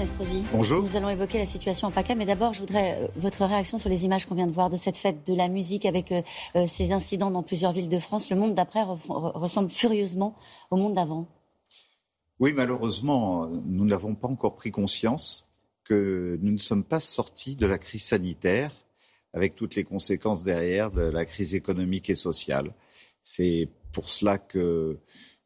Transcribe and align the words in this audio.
Estrosi. 0.00 0.42
Bonjour. 0.52 0.82
Nous 0.82 0.96
allons 0.96 1.10
évoquer 1.10 1.38
la 1.38 1.44
situation 1.44 1.88
en 1.88 1.90
PACA, 1.90 2.14
mais 2.14 2.24
d'abord, 2.24 2.52
je 2.52 2.60
voudrais 2.60 3.02
euh, 3.02 3.08
votre 3.16 3.44
réaction 3.44 3.76
sur 3.76 3.90
les 3.90 4.04
images 4.04 4.24
qu'on 4.26 4.34
vient 4.34 4.46
de 4.46 4.52
voir 4.52 4.70
de 4.70 4.76
cette 4.76 4.96
fête 4.96 5.26
de 5.26 5.34
la 5.34 5.48
musique 5.48 5.84
avec 5.84 6.10
euh, 6.10 6.22
euh, 6.56 6.66
ces 6.66 6.92
incidents 6.92 7.30
dans 7.30 7.42
plusieurs 7.42 7.72
villes 7.72 7.88
de 7.88 7.98
France. 7.98 8.30
Le 8.30 8.36
monde 8.36 8.54
d'après 8.54 8.82
ressemble 8.82 9.70
furieusement 9.70 10.34
au 10.70 10.76
monde 10.76 10.94
d'avant. 10.94 11.26
Oui, 12.38 12.52
malheureusement, 12.54 13.46
nous 13.66 13.84
n'avons 13.84 14.14
pas 14.14 14.28
encore 14.28 14.56
pris 14.56 14.70
conscience 14.70 15.46
que 15.84 16.38
nous 16.40 16.52
ne 16.52 16.58
sommes 16.58 16.84
pas 16.84 17.00
sortis 17.00 17.56
de 17.56 17.66
la 17.66 17.76
crise 17.76 18.04
sanitaire 18.04 18.72
avec 19.34 19.54
toutes 19.54 19.74
les 19.74 19.84
conséquences 19.84 20.42
derrière 20.42 20.90
de 20.90 21.02
la 21.02 21.26
crise 21.26 21.54
économique 21.54 22.08
et 22.08 22.14
sociale. 22.14 22.74
C'est 23.22 23.68
pour 23.92 24.08
cela 24.08 24.38
que 24.38 24.98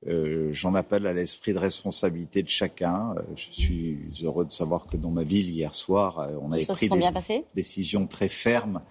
euh, 0.07 0.53
j'en 0.53 0.75
appelle 0.75 1.07
à 1.07 1.15
l'esprit 1.15 1.55
de 1.55 1.59
responsabilité 1.59 2.43
de 2.43 2.49
chacun. 2.49 3.15
Euh, 3.17 3.23
je 3.37 3.51
suis 3.51 3.99
heureux 4.23 4.45
de 4.45 4.53
savoir 4.53 4.87
que 4.87 4.97
dans 4.97 5.11
ma 5.11 5.23
ville, 5.23 5.49
hier 5.49 5.75
soir, 5.75 6.19
euh, 6.19 6.37
on 6.43 6.53
avait 6.53 6.67
pris 6.67 6.89
des 6.89 7.45
décisions 7.55 8.07
très 8.07 8.29
fermes. 8.29 8.83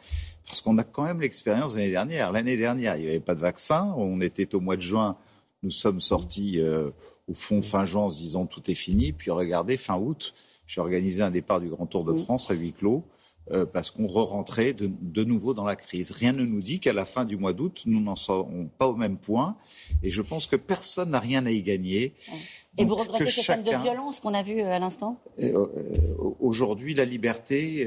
Parce 0.48 0.60
qu'on 0.62 0.78
a 0.78 0.84
quand 0.84 1.04
même 1.04 1.22
l'expérience 1.22 1.74
de 1.74 1.78
l'année 1.78 1.92
dernière. 1.92 2.32
L'année 2.32 2.58
dernière, 2.58 2.98
il 2.98 3.04
n'y 3.04 3.10
avait 3.10 3.20
pas 3.20 3.36
de 3.36 3.40
vaccin. 3.40 3.94
On 3.96 4.20
était 4.22 4.56
au 4.56 4.60
mois 4.60 4.76
de 4.76 4.82
juin. 4.82 5.16
Nous 5.62 5.70
sommes 5.70 6.02
sortis 6.02 6.60
au 7.30 7.34
fond 7.34 7.62
fin 7.62 7.86
juin 7.86 8.04
en 8.04 8.10
se 8.10 8.18
disant 8.18 8.46
tout 8.46 8.70
est 8.70 8.76
fini. 8.76 9.14
Puis 9.14 9.32
regardez, 9.32 9.78
fin 9.78 9.98
août, 9.98 10.34
j'ai 10.68 10.82
organisé 10.82 11.24
un 11.24 11.32
départ 11.32 11.62
du 11.62 11.70
Grand 11.70 11.86
Tour 11.86 12.04
de 12.04 12.14
France 12.14 12.52
à 12.52 12.56
huis 12.56 12.74
clos. 12.74 13.06
Euh, 13.52 13.66
parce 13.66 13.92
qu'on 13.92 14.08
re-rentrait 14.08 14.72
de, 14.72 15.24
nouveau 15.26 15.54
dans 15.54 15.66
la 15.66 15.76
crise. 15.76 16.12
Rien 16.12 16.32
ne 16.32 16.46
nous 16.46 16.62
dit 16.62 16.80
qu'à 16.80 16.94
la 16.94 17.04
fin 17.04 17.26
du 17.26 17.36
mois 17.36 17.52
d'août, 17.52 17.84
nous 17.86 18.00
n'en 18.00 18.16
serons 18.16 18.70
pas 18.78 18.88
au 18.88 18.96
même 18.96 19.18
point. 19.18 19.58
Et 20.02 20.10
je 20.10 20.22
pense 20.22 20.48
que 20.48 20.56
personne 20.56 21.10
n'a 21.10 21.20
rien 21.20 21.46
à 21.46 21.52
y 21.52 21.62
gagner. 21.62 22.14
Et 22.78 22.86
vous 22.86 22.96
regrettez 22.96 23.30
cette 23.30 23.44
chacun... 23.44 23.80
de 23.80 23.84
violence 23.84 24.22
qu'on 24.22 24.34
a 24.34 24.44
vue 24.44 24.62
euh, 24.62 24.72
à 24.72 24.80
l'instant? 24.80 25.20
Euh, 25.40 25.68
Aujourd'hui, 26.40 26.94
la 26.94 27.04
liberté 27.04 27.86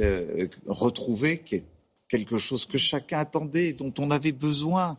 retrouvée, 0.66 1.38
qui 1.38 1.54
est 1.56 1.64
quelque 2.08 2.36
chose 2.36 2.66
que 2.66 2.76
chacun 2.76 3.20
attendait, 3.20 3.72
dont 3.72 3.94
on 3.98 4.10
avait 4.10 4.32
besoin, 4.32 4.98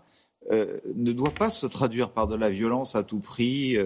ne 0.51 1.11
doit 1.11 1.33
pas 1.33 1.51
se 1.51 1.67
traduire 1.67 2.09
par 2.09 2.27
de 2.27 2.35
la 2.35 2.49
violence 2.49 2.95
à 2.95 3.03
tout 3.03 3.19
prix. 3.19 3.77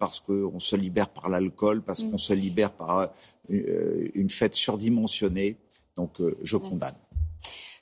parce 0.00 0.18
qu'on 0.18 0.58
se 0.58 0.74
libère 0.74 1.10
par 1.10 1.28
l'alcool, 1.28 1.82
parce 1.82 2.02
mm. 2.02 2.10
qu'on 2.10 2.18
se 2.18 2.32
libère 2.32 2.72
par 2.72 3.12
une 3.48 4.28
fête 4.28 4.54
surdimensionnée. 4.54 5.56
Donc 5.96 6.20
euh, 6.20 6.36
je 6.42 6.56
condamne. 6.56 6.96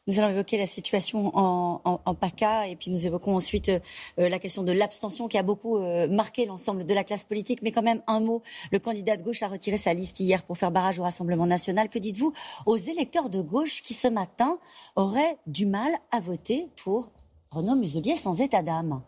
Nous 0.08 0.18
allons 0.18 0.30
évoquer 0.30 0.58
la 0.58 0.66
situation 0.66 1.30
en, 1.36 2.14
PACA 2.14 2.66
et 2.66 2.74
puis 2.74 2.90
nous 2.90 3.06
évoquons 3.06 3.36
ensuite 3.36 3.68
euh, 3.68 3.78
la 4.16 4.40
question 4.40 4.64
de 4.64 4.72
l'abstention 4.72 5.28
qui 5.28 5.38
a 5.38 5.44
beaucoup 5.44 5.76
euh, 5.76 6.08
marqué 6.08 6.44
l'ensemble 6.44 6.84
de 6.84 6.92
la 6.92 7.04
classe 7.04 7.22
politique. 7.22 7.62
Mais 7.62 7.70
quand 7.70 7.82
même, 7.82 8.02
un 8.08 8.18
mot, 8.18 8.42
le 8.72 8.80
candidat 8.80 9.16
de 9.16 9.22
gauche 9.22 9.44
a 9.44 9.48
retiré 9.48 9.76
sa 9.76 9.94
liste 9.94 10.18
hier 10.18 10.42
pour 10.42 10.58
faire 10.58 10.72
barrage 10.72 10.98
au 10.98 11.04
Rassemblement 11.04 11.46
national. 11.46 11.88
Que 11.88 12.00
dites-vous 12.00 12.32
aux 12.66 12.76
électeurs 12.76 13.30
de 13.30 13.40
gauche 13.40 13.82
qui 13.82 13.94
ce 13.94 14.08
matin 14.08 14.58
auraient 14.96 15.38
du 15.46 15.66
mal 15.66 15.92
à 16.10 16.18
voter 16.18 16.66
pour 16.82 17.12
Renaud 17.52 17.76
Muselier 17.76 18.16
sans 18.16 18.40
état 18.40 18.62
d'âme? 18.62 19.02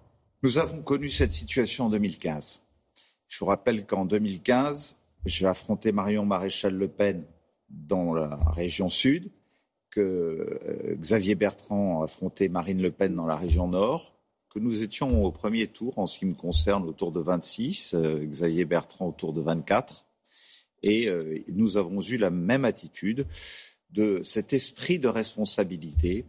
Nous 0.44 0.58
avons 0.58 0.80
connu 0.80 1.08
cette 1.08 1.32
situation 1.32 1.86
en 1.86 1.90
2015. 1.90 2.62
Je 3.26 3.38
vous 3.40 3.46
rappelle 3.46 3.84
qu'en 3.84 4.04
2015, 4.04 4.96
j'ai 5.26 5.46
affronté 5.46 5.90
Marion 5.90 6.24
Maréchal 6.24 6.74
Le 6.74 6.86
Pen 6.86 7.24
dans 7.86 8.14
la 8.14 8.36
région 8.54 8.90
sud, 8.90 9.30
que 9.94 10.00
euh, 10.00 10.96
Xavier 10.96 11.36
Bertrand 11.36 12.02
affrontait 12.02 12.48
Marine 12.48 12.82
Le 12.82 12.90
Pen 12.90 13.14
dans 13.14 13.26
la 13.26 13.36
région 13.36 13.68
nord, 13.68 14.12
que 14.50 14.58
nous 14.58 14.82
étions 14.82 15.24
au 15.24 15.30
premier 15.30 15.68
tour 15.68 15.98
en 15.98 16.06
ce 16.06 16.18
qui 16.18 16.26
me 16.26 16.34
concerne 16.34 16.84
autour 16.88 17.12
de 17.12 17.20
26, 17.20 17.94
euh, 17.94 18.24
Xavier 18.24 18.64
Bertrand 18.64 19.08
autour 19.08 19.32
de 19.32 19.40
24. 19.40 20.06
Et 20.82 21.08
euh, 21.08 21.38
nous 21.48 21.76
avons 21.76 22.00
eu 22.00 22.16
la 22.16 22.30
même 22.30 22.64
attitude 22.64 23.26
de 23.90 24.20
cet 24.24 24.52
esprit 24.52 24.98
de 24.98 25.08
responsabilité 25.08 26.24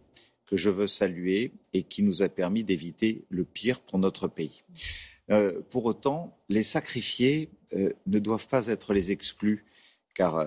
que 0.46 0.56
je 0.56 0.70
veux 0.70 0.86
saluer 0.86 1.50
et 1.72 1.82
qui 1.82 2.04
nous 2.04 2.22
a 2.22 2.28
permis 2.28 2.62
d'éviter 2.62 3.24
le 3.30 3.44
pire 3.44 3.80
pour 3.80 3.98
notre 3.98 4.28
pays. 4.28 4.62
pour 5.70 5.86
autant, 5.86 6.38
les 6.48 6.62
sacrifiés 6.62 7.50
ne 7.74 8.18
doivent 8.20 8.46
pas 8.46 8.68
être 8.68 8.94
les 8.94 9.10
exclus, 9.10 9.64
car 10.14 10.46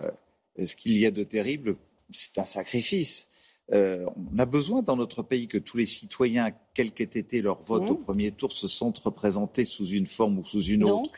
ce 0.65 0.75
qu'il 0.75 0.97
y 0.97 1.05
a 1.05 1.11
de 1.11 1.23
terrible 1.23 1.75
C'est 2.09 2.37
un 2.37 2.45
sacrifice. 2.45 3.27
Euh, 3.71 4.05
on 4.33 4.39
a 4.39 4.45
besoin 4.45 4.81
dans 4.81 4.95
notre 4.95 5.21
pays 5.21 5.47
que 5.47 5.57
tous 5.57 5.77
les 5.77 5.85
citoyens, 5.85 6.51
quel 6.73 6.91
qu'ait 6.91 7.03
été 7.03 7.41
leur 7.41 7.61
vote 7.61 7.89
au 7.89 7.95
premier 7.95 8.31
tour, 8.31 8.51
se 8.51 8.67
sentent 8.67 8.99
représentés 8.99 9.65
sous 9.65 9.85
une 9.85 10.07
forme 10.07 10.39
ou 10.39 10.45
sous 10.45 10.63
une 10.63 10.83
autre. 10.83 11.11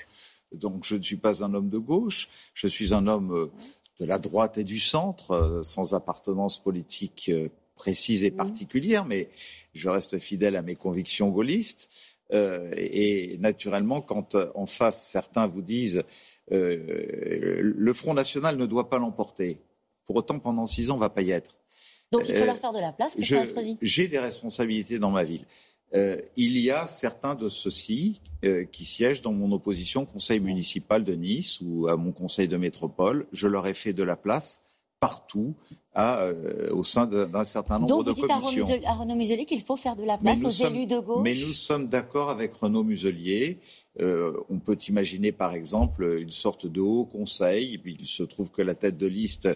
Donc 0.54 0.84
je 0.84 0.98
ne 0.98 1.02
suis 1.02 1.16
pas 1.16 1.46
un 1.46 1.54
homme 1.54 1.70
de 1.70 1.78
gauche, 1.78 2.28
je 2.54 2.68
suis 2.68 2.94
un 2.94 3.08
homme 3.08 3.32
euh, 3.32 3.52
de 4.02 4.06
la 4.06 4.20
droite 4.20 4.58
et 4.58 4.66
du 4.66 4.80
centre, 4.80 5.32
euh, 5.32 5.62
sans 5.62 5.94
appartenance 5.94 6.62
politique 6.62 7.32
précise 7.76 8.24
et 8.26 8.32
particulière, 8.32 9.06
mais 9.06 9.30
je 9.74 9.90
reste 9.90 10.20
fidèle 10.20 10.56
à 10.56 10.62
mes 10.62 10.76
convictions 10.76 11.30
gaullistes. 11.30 11.90
et 12.32 13.38
naturellement, 13.40 14.02
quand 14.02 14.38
en 14.56 14.66
face 14.66 15.08
certains 15.08 15.48
vous 15.48 15.64
disent 15.64 16.04
le 16.52 17.94
Front 17.94 18.14
National 18.14 18.58
ne 18.58 18.66
doit 18.66 18.90
pas 18.90 19.00
l'emporter. 19.00 19.62
Pour 20.06 20.18
autant, 20.18 20.40
pendant 20.40 20.66
six 20.66 20.90
ans, 20.90 20.94
on 20.94 20.98
ne 20.98 21.02
va 21.02 21.10
pas 21.10 21.22
y 21.22 21.32
être. 21.32 21.56
Donc 22.12 22.28
il 22.28 22.36
faut 22.36 22.46
leur 22.46 22.58
faire 22.58 22.74
de 22.74 22.80
la 22.80 22.92
place, 22.92 23.16
J'ai 23.82 24.08
des 24.08 24.20
responsabilités 24.20 25.00
dans 25.00 25.12
ma 25.12 25.24
ville. 25.24 25.46
Euh, 25.94 26.18
il 26.38 26.58
y 26.58 26.72
a 26.72 26.88
certains 26.88 27.36
de 27.36 27.50
ceux-ci 27.50 28.22
euh, 28.46 28.66
qui 28.66 28.86
siègent 28.86 29.22
dans 29.22 29.34
mon 29.34 29.52
opposition 29.52 30.04
au 30.04 30.06
conseil 30.06 30.40
municipal 30.40 31.04
de 31.04 31.14
Nice 31.14 31.60
ou 31.62 31.88
à 31.88 31.98
mon 31.98 32.12
conseil 32.12 32.48
de 32.48 32.56
métropole. 32.58 33.28
Je 33.34 33.48
leur 33.48 33.68
ai 33.68 33.74
fait 33.74 33.94
de 33.94 34.04
la 34.04 34.16
place 34.16 34.62
partout 35.02 35.56
euh, 35.98 36.70
au 36.72 36.86
sein 36.86 37.06
d'un 37.06 37.44
certain 37.44 37.80
nombre 37.80 38.06
de 38.06 38.14
commissions. 38.14 38.66
Donc 38.66 38.84
à 38.86 38.94
Renaud 38.94 39.16
Muselier 39.16 39.44
qu'il 39.44 39.62
faut 39.62 39.76
faire 39.76 39.98
de 39.98 40.04
la 40.04 40.18
place 40.18 40.42
aux 40.46 40.50
élus 40.50 40.86
de 40.86 41.00
gauche. 41.00 41.22
Mais 41.22 41.34
nous 41.34 41.52
sommes 41.52 41.88
d'accord 41.88 42.30
avec 42.30 42.54
Renaud 42.54 42.84
Muselier. 42.84 43.60
Euh, 44.00 44.32
on 44.50 44.60
peut 44.60 44.78
imaginer 44.88 45.34
par 45.34 45.54
exemple 45.54 46.18
une 46.22 46.30
sorte 46.30 46.66
de 46.68 46.80
haut 46.80 47.04
conseil. 47.04 47.82
Il 47.84 48.06
se 48.06 48.24
trouve 48.24 48.52
que 48.52 48.62
la 48.62 48.76
tête 48.76 48.98
de 48.98 49.08
liste 49.08 49.50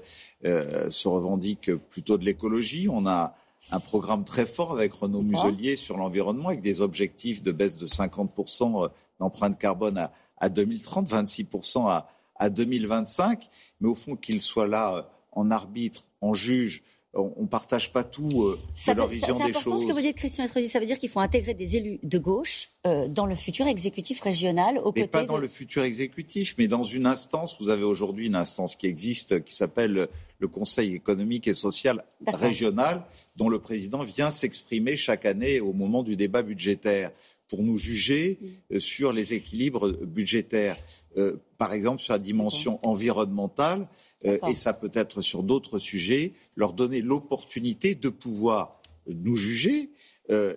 euh, 0.44 0.90
se 0.90 1.08
revendique 1.08 1.74
plutôt 1.90 2.18
de 2.18 2.26
l'écologie. 2.26 2.90
On 2.92 3.06
a 3.06 3.36
un 3.72 3.80
programme 3.80 4.26
très 4.26 4.48
fort 4.48 4.74
avec 4.74 4.94
Renaud 4.94 5.22
Muselier 5.22 5.76
sur 5.76 5.96
l'environnement, 5.96 6.50
avec 6.50 6.62
des 6.62 6.82
objectifs 6.82 7.44
de 7.44 7.52
baisse 7.52 7.78
de 7.78 7.86
50% 7.86 8.90
d'empreinte 9.20 9.58
carbone 9.58 9.98
à, 10.00 10.12
à 10.38 10.50
2030, 10.50 11.08
26% 11.08 11.88
à, 11.88 12.10
à 12.36 12.50
2025. 12.50 13.48
Mais 13.80 13.88
au 13.88 13.96
fond, 13.96 14.16
qu'il 14.16 14.42
soit 14.42 14.68
là 14.68 15.08
en 15.36 15.52
arbitre, 15.52 16.08
en 16.22 16.34
juge, 16.34 16.84
on 17.16 17.44
ne 17.44 17.48
partage 17.48 17.94
pas 17.94 18.04
tout 18.04 18.44
euh, 18.44 18.60
de 18.88 18.94
leur 18.94 19.08
vision 19.08 19.38
des 19.38 19.54
choses. 19.54 19.54
C'est 19.54 19.60
important 19.60 19.78
ce 19.78 19.88
que 19.88 19.94
vous 19.94 20.02
dites, 20.02 20.18
Christian 20.18 20.44
Estrosi. 20.44 20.68
Ça 20.68 20.80
veut 20.80 20.86
dire 20.86 20.98
qu'il 20.98 21.10
faut 21.10 21.22
intégrer 21.22 21.54
des 21.54 21.78
élus 21.78 22.00
de 22.04 22.18
gauche 22.18 22.72
euh, 22.86 23.08
dans 23.08 23.26
le 23.26 23.36
futur 23.36 23.68
exécutif 23.68 24.20
régional 24.22 24.80
aux 24.80 24.92
mais 24.94 25.08
pas 25.08 25.24
dans 25.24 25.38
le 25.38 25.48
futur 25.48 25.84
exécutif, 25.84 26.56
mais 26.58 26.68
dans 26.68 26.84
une 26.84 27.06
instance. 27.06 27.56
Vous 27.60 27.70
avez 27.70 27.84
aujourd'hui 27.84 28.28
une 28.28 28.36
instance 28.36 28.76
qui 28.76 28.88
existe, 28.88 29.44
qui 29.46 29.56
s'appelle 29.56 30.10
le 30.40 30.48
Conseil 30.48 30.94
économique 30.94 31.48
et 31.48 31.54
social 31.54 32.04
régional, 32.28 33.04
dont 33.38 33.48
le 33.48 33.60
président 33.60 34.04
vient 34.04 34.32
s'exprimer 34.32 34.98
chaque 34.98 35.26
année 35.26 35.62
au 35.62 35.72
moment 35.72 36.04
du 36.04 36.18
débat 36.18 36.42
budgétaire 36.42 37.12
pour 37.48 37.64
nous 37.64 37.78
juger 37.78 38.40
euh, 38.72 38.80
sur 38.80 39.14
les 39.14 39.34
équilibres 39.34 39.92
budgétaires. 40.04 40.78
Euh, 41.18 41.38
par 41.58 41.74
exemple, 41.74 42.02
sur 42.02 42.14
la 42.14 42.20
dimension 42.20 42.80
environnementale, 42.84 43.88
euh, 44.26 44.38
et 44.48 44.54
ça 44.54 44.74
peut 44.74 44.92
être 44.94 45.22
sur 45.22 45.44
d'autres 45.44 45.80
sujets, 45.80 46.34
leur 46.56 46.74
donner 46.74 47.02
l'opportunité 47.02 47.96
de 47.96 48.10
pouvoir 48.10 48.82
nous 49.08 49.36
juger 49.36 49.92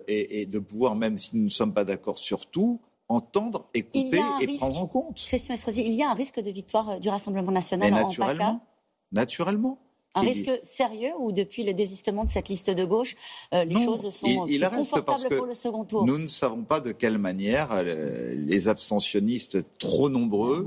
et, 0.07 0.47
de 0.47 0.57
pouvoir, 0.57 0.95
même 0.95 1.19
si 1.19 1.37
nous 1.37 1.43
ne 1.43 1.49
sommes 1.49 1.75
pas 1.75 1.85
d'accord 1.85 2.17
sur 2.17 2.47
tout, 2.47 2.81
entendre, 3.07 3.69
écouter 3.75 4.19
et 4.41 4.47
prendre 4.55 4.81
en 4.81 4.87
compte. 4.87 5.23
Christian 5.27 5.53
Estrosi, 5.53 5.81
il 5.81 5.93
y 5.93 6.01
a 6.01 6.09
un 6.09 6.15
risque 6.15 6.39
de 6.39 6.49
victoire 6.49 6.99
du 6.99 7.07
Rassemblement 7.07 7.51
national 7.51 7.93
en 7.93 8.07
naturellement, 8.07 8.65
naturellement. 9.11 9.79
Un 10.19 10.25
risque 10.25 10.51
sérieux 10.63 11.11
ou 11.19 11.31
depuis 11.31 11.63
le 11.63 11.73
désistement 11.73 12.25
de 12.25 12.29
cette 12.29 12.49
liste 12.49 12.69
de 12.69 12.85
gauche, 12.85 13.15
euh, 13.53 13.63
les 13.63 13.75
choses 13.75 14.09
sont 14.09 14.45
il, 14.47 14.67
confortables 14.69 15.35
pour 15.35 15.45
le 15.45 15.53
second 15.53 15.83
tour 15.85 16.05
Nous 16.05 16.17
ne 16.17 16.27
savons 16.27 16.63
pas 16.63 16.79
de 16.79 16.91
quelle 16.91 17.17
manière 17.17 17.69
euh, 17.71 18.33
les 18.35 18.67
abstentionnistes 18.67 19.59
trop 19.77 20.09
nombreux 20.09 20.65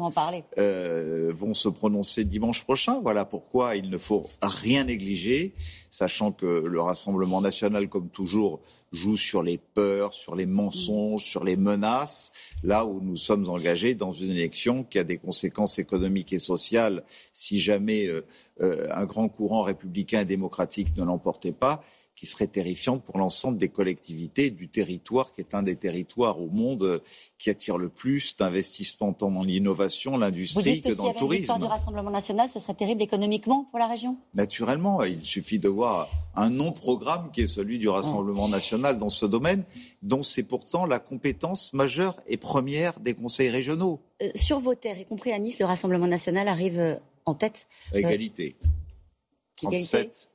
euh, 0.58 1.32
vont 1.34 1.54
se 1.54 1.68
prononcer 1.68 2.24
dimanche 2.24 2.64
prochain. 2.64 3.00
Voilà 3.02 3.24
pourquoi 3.24 3.76
il 3.76 3.90
ne 3.90 3.98
faut 3.98 4.24
rien 4.42 4.84
négliger, 4.84 5.54
sachant 5.90 6.32
que 6.32 6.46
le 6.46 6.80
Rassemblement 6.80 7.40
national, 7.40 7.88
comme 7.88 8.08
toujours, 8.08 8.60
joue 8.92 9.16
sur 9.16 9.42
les 9.42 9.58
peurs, 9.58 10.12
sur 10.12 10.34
les 10.34 10.46
mensonges, 10.46 11.24
sur 11.24 11.44
les 11.44 11.56
menaces, 11.56 12.32
là 12.62 12.84
où 12.84 13.00
nous 13.00 13.16
sommes 13.16 13.48
engagés 13.48 13.94
dans 13.94 14.12
une 14.12 14.30
élection 14.30 14.84
qui 14.84 14.98
a 14.98 15.04
des 15.04 15.16
conséquences 15.16 15.78
économiques 15.78 16.32
et 16.32 16.38
sociales 16.38 17.02
si 17.32 17.60
jamais 17.60 18.06
euh, 18.06 18.86
un 18.94 19.06
grand 19.06 19.28
courant 19.42 19.62
républicain 19.62 20.20
et 20.20 20.24
démocratique 20.24 20.96
ne 20.96 21.02
l'emportait 21.02 21.50
pas 21.50 21.82
qui 22.14 22.26
serait 22.26 22.46
terrifiante 22.46 23.02
pour 23.02 23.18
l'ensemble 23.18 23.56
des 23.56 23.68
collectivités 23.68 24.50
du 24.50 24.68
territoire, 24.68 25.32
qui 25.32 25.40
est 25.40 25.54
un 25.54 25.62
des 25.62 25.76
territoires 25.76 26.40
au 26.40 26.48
monde 26.48 26.82
euh, 26.82 26.98
qui 27.38 27.50
attire 27.50 27.78
le 27.78 27.88
plus 27.88 28.36
d'investissements 28.36 29.12
tant 29.12 29.30
dans 29.30 29.42
l'innovation, 29.42 30.18
l'industrie 30.18 30.82
que, 30.82 30.90
que, 30.90 30.94
dans 30.94 31.08
le 31.08 31.14
tourisme. 31.14 31.58
du 31.58 31.64
Rassemblement 31.64 32.10
national, 32.10 32.48
ce 32.48 32.60
serait 32.60 32.74
terrible 32.74 33.02
économiquement 33.02 33.66
pour 33.70 33.78
la 33.78 33.86
région? 33.86 34.18
Naturellement, 34.34 35.02
il 35.02 35.24
suffit 35.24 35.58
de 35.58 35.68
voir 35.68 36.10
un 36.36 36.50
non-programme 36.50 37.30
qui 37.32 37.40
est 37.40 37.46
celui 37.46 37.78
du 37.78 37.88
Rassemblement 37.88 38.48
national 38.48 38.98
dans 38.98 39.08
ce 39.08 39.26
domaine, 39.26 39.64
dont 40.02 40.22
c'est 40.22 40.42
pourtant 40.42 40.86
la 40.86 40.98
compétence 40.98 41.72
majeure 41.72 42.20
et 42.26 42.36
première 42.36 43.00
des 43.00 43.14
conseils 43.14 43.50
régionaux. 43.50 44.00
Euh, 44.22 44.30
sur 44.34 44.60
vos 44.60 44.74
terres, 44.74 44.98
y 44.98 45.06
compris 45.06 45.32
à 45.32 45.38
Nice, 45.38 45.58
le 45.58 45.66
Rassemblement 45.66 46.06
national 46.06 46.46
arrive 46.46 46.78
euh, 46.78 46.96
en 47.24 47.34
tête. 47.34 47.66
Égalité. 47.94 48.56
37, 49.62 50.30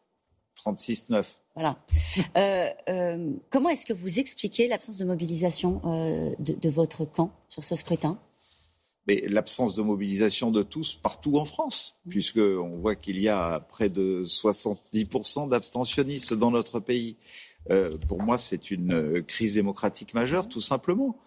36-9. 0.66 1.26
Voilà. 1.56 1.78
Euh, 2.36 2.70
euh, 2.90 3.32
comment 3.50 3.70
est-ce 3.70 3.86
que 3.86 3.94
vous 3.94 4.20
expliquez 4.20 4.68
l'absence 4.68 4.98
de 4.98 5.06
mobilisation 5.06 5.82
euh, 5.86 6.36
de, 6.40 6.70
votre 6.70 7.06
camp 7.06 7.32
sur 7.48 7.64
ce 7.64 7.76
scrutin? 7.76 8.20
Mais 9.08 9.24
l'absence 9.28 9.74
de 9.74 9.82
mobilisation 9.82 10.52
de 10.52 10.64
tous 10.64 11.00
partout 11.02 11.38
en 11.38 11.46
France, 11.46 11.96
puisqu'on 12.10 12.78
voit 12.78 12.96
qu'il 12.96 13.20
y 13.22 13.30
a 13.30 13.60
près 13.62 13.90
de 13.90 14.24
70% 14.24 15.50
d'abstentionnistes 15.50 16.34
dans 16.34 16.52
notre 16.52 16.80
pays. 16.80 17.16
pour 18.08 18.22
moi, 18.22 18.38
c'est 18.38 18.70
une 18.70 19.24
crise 19.24 19.56
démocratique 19.56 20.14
majeure, 20.14 20.48
tout 20.50 20.62
simplement. 20.62 21.18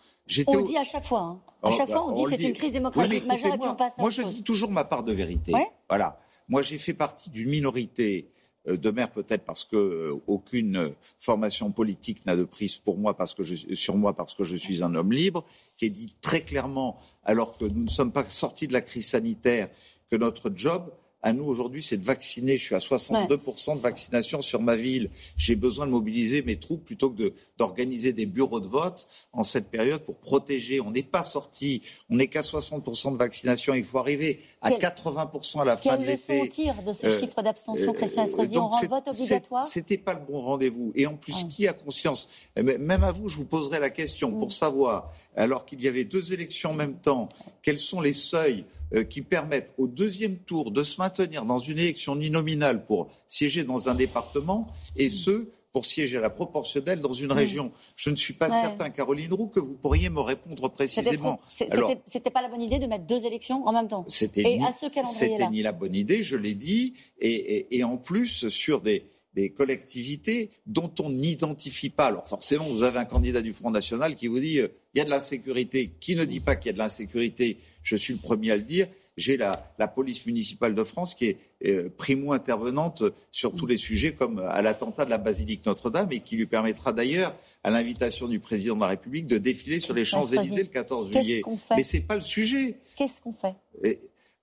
On 0.47 0.57
le 0.57 0.65
dit 0.65 0.77
à 0.77 0.85
chaque 0.85 1.05
fois. 1.05 1.21
Hein. 1.21 1.41
À 1.63 1.69
oh, 1.69 1.73
chaque 1.77 1.91
fois, 1.91 2.05
on 2.05 2.09
bah, 2.09 2.15
dit 2.15 2.23
c'est 2.29 2.49
une 2.49 2.55
crise 2.55 2.73
démocratique 2.73 3.27
majeure 3.27 3.55
et 3.55 3.59
puis 3.59 3.69
on 3.69 3.75
passe 3.75 3.99
à 3.99 4.03
Moi, 4.03 4.11
je 4.11 4.23
dis 4.23 4.43
toujours 4.43 4.71
ma 4.71 4.85
part 4.85 5.05
de 5.05 5.13
vérité. 5.13 5.53
Voilà. 5.89 6.21
Moi, 6.49 6.63
j'ai 6.63 6.79
fait 6.79 6.95
partie 6.95 7.31
d'une 7.31 7.51
minorité 7.51 8.31
euh, 8.69 8.77
de 8.77 8.91
maire 8.91 9.11
peut-être 9.11 9.45
parce 9.45 9.65
que 9.65 9.77
euh, 9.77 10.23
aucune 10.27 10.93
formation 11.19 11.71
politique 11.71 12.27
n'a 12.27 12.37
de 12.37 12.45
prise 12.45 12.77
pour 12.77 12.99
moi 12.99 13.17
parce 13.17 13.35
que 13.35 13.43
je, 13.43 13.75
sur 13.75 13.97
moi 13.97 14.15
parce 14.15 14.35
que 14.35 14.45
je 14.45 14.57
suis 14.57 14.83
un 14.83 14.95
homme 14.95 15.13
libre, 15.13 15.45
qui 15.77 15.87
est 15.87 15.91
dit 15.91 16.15
très 16.21 16.43
clairement, 16.43 16.99
alors 17.25 17.57
que 17.57 17.65
nous 17.65 17.85
ne 17.85 17.91
sommes 17.91 18.13
pas 18.13 18.27
sortis 18.29 18.69
de 18.69 18.73
la 18.75 18.83
crise 18.83 19.09
sanitaire, 19.09 19.69
que 20.11 20.17
notre 20.17 20.53
job, 20.55 20.93
à 21.23 21.33
nous 21.33 21.45
aujourd'hui, 21.45 21.83
c'est 21.83 21.97
de 21.97 22.05
vacciner. 22.05 22.57
Je 22.57 22.65
suis 22.65 22.75
à 22.75 22.79
62% 22.79 23.77
de 23.77 23.81
vaccination 23.81 24.41
sur 24.41 24.63
ma 24.63 24.77
ville. 24.77 25.11
J'ai 25.37 25.55
besoin 25.55 25.87
de 25.87 25.91
mobiliser 25.91 26.43
mes 26.43 26.57
troupes 26.57 26.85
plutôt 26.85 27.11
que 27.11 27.35
d'organiser 27.59 28.13
des 28.13 28.27
bureaux 28.27 28.61
de 28.61 28.67
vote 28.67 29.07
en 29.33 29.45
cette 29.45 29.69
période 29.69 30.03
pour 30.03 30.17
protéger. 30.17 30.81
On 30.81 30.91
n'est 30.91 31.03
pas 31.03 31.23
sorti, 31.23 31.83
on 32.09 32.17
n'est 32.17 32.29
qu'à 32.29 32.41
60% 32.41 33.13
de 33.13 33.19
vaccination. 33.19 33.75
Il 33.75 33.85
faut 33.85 33.99
arriver 33.99 34.41
à 34.63 34.71
80% 34.71 35.61
à 35.61 35.65
la 35.65 35.77
fin 35.77 35.99
de 35.99 36.05
l'été. 36.05 36.41
Quelle 36.41 36.49
tire 36.49 36.83
de 36.83 36.93
ce 36.93 37.07
euh, 37.07 37.21
chiffre 37.21 37.43
d'abstention, 37.43 37.93
euh, 37.93 37.97
Christian 37.97 38.25
Estrosi 38.25 38.57
On 38.57 38.69
rend 38.69 38.81
vote 38.87 39.09
obligatoire? 39.09 39.65
C'était 39.65 39.99
pas 39.99 40.15
le 40.15 40.21
bon 40.21 40.41
rendez-vous. 40.41 40.93
Et 40.95 41.07
en 41.07 41.17
plus, 41.17 41.45
qui 41.45 41.69
a 41.69 41.75
conscience? 41.75 42.29
Eh 42.57 42.63
ben, 42.63 42.81
Même 42.81 43.05
à 43.05 43.13
vous, 43.13 43.29
je 43.29 43.37
vous 43.37 43.45
poserai 43.45 43.79
la 43.79 43.91
question 43.91 44.33
pour 44.33 44.49
mm. 44.49 44.51
savoir, 44.51 45.13
alors 45.37 45.67
qu'il 45.67 45.83
y 45.83 45.89
avait 45.89 46.05
deux 46.05 46.33
élections 46.33 46.71
en 46.71 46.75
même 46.75 46.97
temps, 46.97 47.29
quels 47.63 47.79
sont 47.79 48.01
les 48.01 48.15
seuils 48.15 48.65
qui 49.09 49.23
permettent 49.23 49.73
au 49.79 49.87
deuxième 49.87 50.37
tour 50.39 50.71
de 50.71 50.83
se 50.83 51.01
maintenir 51.01 51.45
dans 51.45 51.59
une 51.59 51.79
élection 51.79 52.17
uninominale 52.17 52.85
pour 52.87 53.09
siéger 53.27 53.65
dans 53.65 53.89
un 53.89 53.95
département 53.95 54.69
et 54.97 55.07
mm. 55.07 55.11
ce 55.11 55.49
pour 55.73 55.85
siéger 55.85 56.19
à 56.19 56.21
la 56.21 56.31
proportionnelle 56.31 57.01
dans 57.01 57.13
une 57.13 57.29
mm. 57.29 57.33
région. 57.33 57.73
Je 57.97 58.11
ne 58.11 58.17
suis 58.17 58.35
pas 58.35 58.51
certain, 58.51 58.91
Caroline 58.91 59.33
Roux, 59.33 59.47
que 59.47 59.61
vous 59.61 59.75
pourriez 59.75 60.09
me 60.09 60.21
répondre 60.21 60.69
précisément. 60.69 61.41
C'était 61.49 62.31
pas 62.31 62.43
la 62.43 62.49
bonne 62.49 62.63
idée 62.63 62.79
de 62.79 62.87
mettre 62.87 63.07
deux 63.07 63.27
élections 63.27 63.67
en 63.67 63.73
même 63.73 63.89
temps. 63.89 64.05
C'était 64.09 64.43
ni, 64.43 65.49
ni 65.51 65.63
la 65.63 65.73
bonne 65.73 65.95
idée, 65.95 66.23
je 66.23 66.37
l'ai 66.37 66.55
dit, 66.55 66.95
et, 67.21 67.85
en 67.85 67.97
plus 67.97 68.49
sur 68.49 68.81
des, 68.81 69.05
des 69.35 69.51
collectivités 69.51 70.51
dont 70.67 70.93
on 70.99 71.11
n'identifie 71.11 71.91
pas. 71.91 72.07
Alors 72.07 72.27
forcément, 72.27 72.65
vous 72.65 72.83
avez 72.83 72.99
un 72.99 73.05
candidat 73.05 73.43
du 73.43 73.53
Front 73.53 73.71
National 73.71 74.15
qui 74.15 74.27
vous 74.27 74.41
dit 74.41 74.59
euh, 74.59 74.69
il 74.95 74.99
y 74.99 75.01
a 75.01 75.05
de 75.05 75.11
l'insécurité. 75.11 75.93
Qui 76.01 76.17
ne 76.17 76.25
dit 76.25 76.41
pas 76.41 76.57
qu'il 76.57 76.69
y 76.69 76.71
a 76.71 76.73
de 76.73 76.79
l'insécurité 76.79 77.59
Je 77.83 77.97
suis 77.97 78.13
le 78.13 78.19
premier 78.19 78.51
à 78.51 78.57
le 78.57 78.63
dire. 78.63 78.89
J'ai 79.17 79.37
la, 79.37 79.53
police 79.95 80.25
municipale 80.25 80.75
de 80.75 80.83
France 80.83 81.15
qui 81.15 81.27
est 81.27 81.39
euh, 81.67 81.91
primo-intervenante 81.95 83.03
sur 83.31 83.55
tous 83.55 83.67
les 83.67 83.77
sujets, 83.77 84.15
comme 84.15 84.39
à 84.39 84.63
l'attentat 84.63 85.05
de 85.05 85.11
la 85.11 85.19
basilique 85.19 85.67
Notre-Dame, 85.67 86.09
et 86.13 86.21
qui 86.21 86.37
lui 86.37 86.47
permettra 86.47 86.93
d'ailleurs, 86.93 87.37
à 87.63 87.71
l'invitation 87.71 88.29
du 88.29 88.41
président 88.41 88.77
de 88.77 88.81
la 88.81 88.87
République, 88.87 89.27
de 89.27 89.37
défiler 89.37 89.79
sur 89.79 89.93
les 89.93 90.07
Champs-Élysées 90.07 90.63
le 90.63 90.69
14 90.69 91.13
juillet. 91.13 91.43
Mais 91.77 91.83
ce 91.83 91.99
n'est 91.99 92.03
pas 92.05 92.15
le 92.15 92.21
sujet. 92.23 92.79
Qu'est-ce 92.97 93.21
qu'on 93.21 93.33
fait 93.33 93.55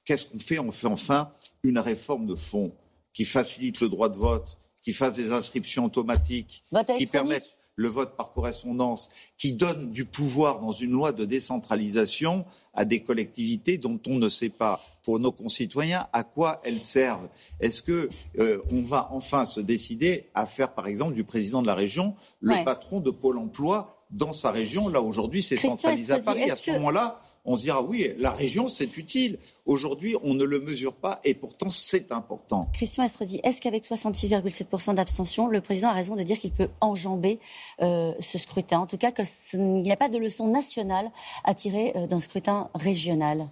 Qu'est-ce 0.05 0.27
qu'on 0.27 0.39
fait? 0.39 0.59
On 0.59 0.71
fait 0.71 0.87
enfin 0.87 1.31
une 1.63 1.79
réforme 1.79 2.27
de 2.27 2.35
fond 2.35 2.71
qui 3.13 3.25
facilite 3.25 3.81
le 3.81 3.89
droit 3.89 4.09
de 4.09 4.17
vote, 4.17 4.59
qui 4.87 4.93
fasse 4.93 5.17
des 5.17 5.33
inscriptions 5.33 5.83
automatiques, 5.83 6.63
qui 6.97 7.07
permettent 7.07 7.57
le 7.75 7.89
vote 7.89 8.15
par 8.15 8.31
correspondance, 8.31 9.09
qui 9.37 9.51
donne 9.51 9.91
du 9.91 10.05
pouvoir 10.05 10.61
dans 10.61 10.71
une 10.71 10.91
loi 10.91 11.11
de 11.11 11.25
décentralisation 11.25 12.45
à 12.73 12.85
des 12.85 13.01
collectivités 13.01 13.77
dont 13.77 13.99
on 14.07 14.15
ne 14.15 14.29
sait 14.29 14.47
pas 14.47 14.81
pour 15.03 15.19
nos 15.19 15.33
concitoyens 15.33 16.07
à 16.13 16.23
quoi 16.23 16.61
elles 16.63 16.79
servent? 16.79 17.27
Est-ce 17.59 17.81
que 17.81 18.07
euh, 18.39 18.61
on 18.71 18.81
va 18.81 19.09
enfin 19.11 19.43
se 19.43 19.59
décider 19.59 20.29
à 20.33 20.45
faire, 20.45 20.71
par 20.71 20.87
exemple, 20.87 21.15
du 21.15 21.25
président 21.25 21.61
de 21.61 21.67
la 21.67 21.75
région 21.75 22.15
le 22.39 22.63
patron 22.63 23.01
de 23.01 23.11
Pôle 23.11 23.39
Emploi 23.39 24.05
dans 24.11 24.31
sa 24.31 24.51
région? 24.51 24.87
Là 24.87 25.01
aujourd'hui, 25.01 25.43
c'est 25.43 25.57
centralisé 25.57 26.13
à 26.13 26.19
Paris. 26.19 26.49
À 26.49 26.55
ce 26.55 26.71
moment-là, 26.71 27.19
on 27.47 27.55
se 27.55 27.61
dira 27.61 27.81
oui, 27.81 28.09
la 28.19 28.31
région, 28.31 28.67
c'est 28.67 28.97
utile. 28.97 29.39
Aujourd'hui, 29.65 30.15
on 30.21 30.33
ne 30.33 30.43
le 30.43 30.59
mesure 30.59 30.93
pas 30.93 31.19
et 31.23 31.33
pourtant, 31.33 31.69
c'est 31.69 32.11
important. 32.11 32.69
Christian 32.73 33.03
Estrosi, 33.03 33.39
est-ce 33.43 33.61
qu'avec 33.61 33.83
66,7% 33.85 34.93
d'abstention, 34.93 35.47
le 35.47 35.61
président 35.61 35.87
a 35.87 35.93
raison 35.93 36.15
de 36.15 36.23
dire 36.23 36.37
qu'il 36.37 36.51
peut 36.51 36.69
enjamber 36.81 37.39
euh, 37.81 38.13
ce 38.19 38.37
scrutin? 38.37 38.79
En 38.79 38.85
tout 38.87 38.97
cas, 38.97 39.11
qu'il 39.11 39.61
n'y 39.61 39.91
a 39.91 39.95
pas 39.95 40.09
de 40.09 40.17
leçon 40.17 40.47
nationale 40.47 41.09
à 41.45 41.55
tirer 41.55 41.93
euh, 41.95 42.05
d'un 42.05 42.19
scrutin 42.19 42.69
régional 42.75 43.49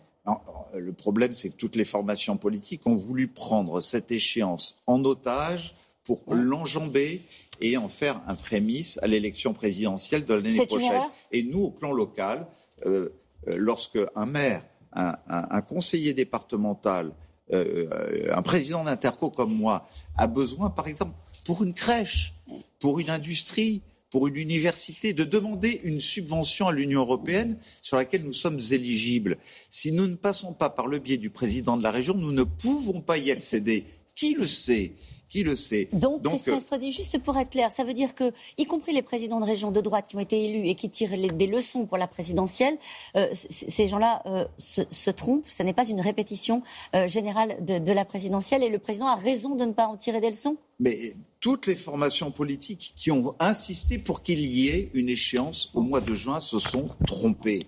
le 0.76 0.92
problème, 0.92 1.34
c'est 1.34 1.50
que 1.50 1.56
toutes 1.56 1.76
les 1.76 1.86
formations 1.86 2.36
politiques 2.36 2.88
ont 2.88 2.96
voulu 2.96 3.28
prendre 3.28 3.80
cette 3.80 4.12
échéance 4.12 4.82
en 4.88 5.06
otage 5.06 5.76
pour 6.04 6.24
l'enjamber 6.34 7.22
et 7.62 7.78
en 7.78 7.88
faire 7.88 8.22
un 8.28 8.36
prémisse 8.36 9.00
à 9.02 9.08
l'élection 9.08 9.54
présidentielle 9.54 10.26
de 10.26 10.34
l'année 10.34 10.66
prochaine. 10.66 11.04
Et 11.32 11.44
nous, 11.44 11.62
au 11.62 11.70
plan 11.70 11.92
local, 11.92 12.48
euh, 12.86 12.90
euh, 12.90 13.10
lorsque 13.48 14.00
un 14.16 14.26
maire, 14.26 14.64
un, 14.94 15.62
conseiller 15.62 16.14
départemental, 16.14 17.12
euh, 17.54 18.32
un 18.34 18.42
président 18.42 18.84
d'interco 18.84 19.30
comme 19.30 19.54
moi 19.54 19.88
a 20.18 20.28
besoin, 20.28 20.70
par 20.70 20.88
exemple, 20.88 21.14
pour 21.46 21.64
une 21.64 21.74
crèche, 21.74 22.34
pour 22.80 23.00
une 23.00 23.10
industrie, 23.10 23.82
pour 24.10 24.28
une 24.28 24.38
université, 24.38 25.14
de 25.14 25.24
demander 25.24 25.82
une 25.84 26.00
subvention 26.00 26.68
à 26.68 26.72
l'Union 26.72 27.02
européenne 27.02 27.58
sur 27.82 27.98
laquelle 27.98 28.24
nous 28.24 28.34
sommes 28.34 28.60
éligibles. 28.72 29.38
Si 29.70 29.92
nous 29.92 30.08
ne 30.08 30.16
passons 30.16 30.54
pas 30.54 30.70
par 30.70 30.88
le 30.88 31.00
biais 31.00 31.18
du 31.18 31.30
président 31.30 31.76
de 31.76 31.84
la 31.84 31.92
région, 31.92 32.14
nous 32.14 32.32
ne 32.32 32.44
pouvons 32.44 33.02
pas 33.02 33.18
y 33.18 33.32
accéder. 33.32 33.84
Qui 34.16 34.36
le 34.36 34.48
sait? 34.48 34.94
Qui 35.30 35.44
le 35.44 35.56
sait 35.56 35.90
Donc, 35.94 36.24
Christian 36.24 36.58
Estradi, 36.58 36.92
juste 36.92 37.18
pour 37.20 37.38
être 37.38 37.50
clair, 37.50 37.72
ça 37.72 37.84
veut 37.84 37.94
dire 37.94 38.16
que, 38.16 38.32
y 38.58 38.66
compris 38.66 38.94
les 38.94 39.02
présidents 39.02 39.40
de 39.40 39.46
région 39.46 39.72
de 39.72 39.82
droite 39.82 40.06
qui 40.08 40.16
ont 40.16 40.20
été 40.20 40.46
élus 40.46 40.68
et 40.68 40.76
qui 40.76 40.90
tirent 40.90 41.18
des 41.34 41.48
leçons 41.48 41.86
pour 41.86 41.98
la 41.98 42.08
présidentielle, 42.08 42.78
euh, 43.16 43.28
ces 43.34 43.88
gens-là 43.88 44.22
euh, 44.26 44.46
se, 44.58 45.12
trompent. 45.12 45.48
Ce 45.50 45.64
n'est 45.64 45.74
pas 45.74 45.88
une 45.88 46.02
répétition 46.02 46.62
euh, 46.96 47.08
générale 47.08 47.58
de, 47.64 47.92
la 47.92 48.06
présidentielle 48.06 48.64
et 48.64 48.70
le 48.70 48.80
président 48.80 49.08
a 49.08 49.16
raison 49.16 49.56
de 49.56 49.66
ne 49.66 49.72
pas 49.72 49.88
en 49.88 49.98
tirer 49.98 50.20
des 50.20 50.30
leçons 50.30 50.58
Mais 50.80 51.16
toutes 51.40 51.68
les 51.68 51.76
formations 51.76 52.32
politiques 52.32 52.94
qui 52.96 53.12
ont 53.12 53.36
insisté 53.40 53.98
pour 53.98 54.22
qu'il 54.22 54.42
y 54.42 54.68
ait 54.70 54.90
une 54.94 55.10
échéance 55.10 55.72
au 55.74 55.82
mois 55.82 56.02
de 56.02 56.14
juin 56.14 56.40
se 56.40 56.60
sont 56.60 56.90
trompées. 57.08 57.60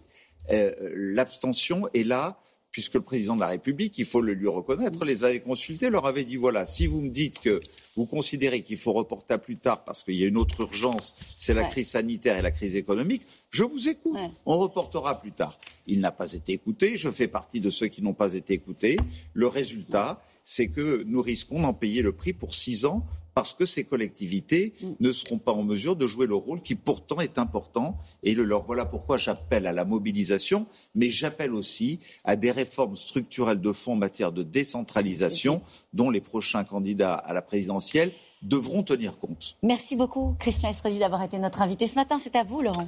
L'abstention 0.49 1.89
est 1.93 2.03
là 2.03 2.39
puisque 2.77 2.93
le 2.93 3.01
président 3.01 3.33
de 3.33 3.39
la 3.39 3.47
République, 3.47 3.97
il 3.97 4.05
faut 4.05 4.21
le 4.21 4.33
lui 4.33 4.47
reconnaître, 4.47 5.03
les 5.03 5.23
avait 5.23 5.39
consultés, 5.39 5.89
leur 5.89 6.05
avait 6.05 6.25
dit 6.25 6.35
voilà, 6.35 6.63
si 6.63 6.85
vous 6.85 7.01
me 7.01 7.09
dites 7.09 7.39
que 7.39 7.59
vous 7.95 8.05
considérez 8.05 8.61
qu'il 8.61 8.77
faut 8.77 8.93
reporter 8.93 9.33
à 9.33 9.37
plus 9.39 9.57
tard 9.57 9.83
parce 9.83 10.03
qu'il 10.03 10.13
y 10.13 10.23
a 10.23 10.27
une 10.27 10.37
autre 10.37 10.61
urgence, 10.61 11.15
c'est 11.35 11.55
la 11.55 11.63
crise 11.63 11.89
sanitaire 11.89 12.37
et 12.37 12.43
la 12.43 12.51
crise 12.51 12.75
économique, 12.75 13.23
je 13.49 13.63
vous 13.63 13.89
écoute. 13.89 14.15
On 14.45 14.59
reportera 14.59 15.19
plus 15.19 15.31
tard. 15.31 15.57
Il 15.87 16.01
n'a 16.01 16.11
pas 16.11 16.31
été 16.33 16.53
écouté, 16.53 16.97
je 16.97 17.09
fais 17.09 17.27
partie 17.27 17.61
de 17.61 17.71
ceux 17.71 17.87
qui 17.87 18.03
n'ont 18.03 18.13
pas 18.13 18.35
été 18.35 18.53
écoutés. 18.53 18.97
Le 19.33 19.47
résultat, 19.47 20.21
c'est 20.43 20.67
que 20.67 21.01
nous 21.07 21.23
risquons 21.23 21.59
d'en 21.59 21.73
payer 21.73 22.03
le 22.03 22.11
prix 22.11 22.33
pour 22.33 22.53
six 22.53 22.85
ans 22.85 23.07
parce 23.37 23.53
que 23.53 23.65
ces 23.65 23.83
collectivités 23.83 24.73
mm. 24.81 24.87
ne 24.99 25.11
seront 25.11 25.37
pas 25.37 25.51
en 25.51 25.61
mesure 25.61 25.95
de 25.95 26.07
jouer 26.07 26.25
le 26.25 26.33
rôle 26.33 26.63
qui 26.63 26.73
pourtant 26.73 27.19
est 27.19 27.37
important. 27.37 27.99
Et 28.23 28.33
le 28.33 28.43
leur, 28.43 28.63
voilà 28.63 28.83
pourquoi 28.83 29.17
j'appelle 29.17 29.67
à 29.67 29.73
la 29.73 29.85
mobilisation, 29.85 30.65
mais 30.95 31.11
j'appelle 31.11 31.53
aussi 31.53 31.99
à 32.23 32.35
des 32.35 32.49
réformes 32.49 32.95
structurelles 32.95 33.61
de 33.61 33.71
fond 33.71 33.93
en 33.93 33.97
matière 33.97 34.31
de 34.31 34.41
décentralisation 34.41 35.61
dont 35.93 36.09
les 36.09 36.19
prochains 36.19 36.63
candidats 36.63 37.13
à 37.13 37.31
la 37.31 37.43
présidentielle 37.43 38.11
devront 38.41 38.81
tenir 38.81 39.19
compte. 39.19 39.55
Merci 39.61 39.95
beaucoup, 39.95 40.35
Christian 40.39 40.69
Estrosi, 40.69 40.97
d'avoir 40.97 41.21
été 41.21 41.37
notre 41.37 41.61
invité 41.61 41.85
ce 41.85 41.93
matin. 41.93 42.17
C'est 42.17 42.35
à 42.35 42.43
vous, 42.43 42.63
Laurent. 42.63 42.87